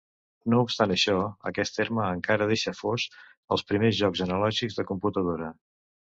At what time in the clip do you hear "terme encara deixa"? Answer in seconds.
1.79-2.73